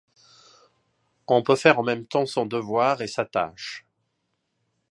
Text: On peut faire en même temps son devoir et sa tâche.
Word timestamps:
On 1.27 1.43
peut 1.43 1.55
faire 1.55 1.77
en 1.77 1.83
même 1.83 2.07
temps 2.07 2.25
son 2.25 2.47
devoir 2.47 3.03
et 3.03 3.07
sa 3.07 3.23
tâche. 3.23 3.85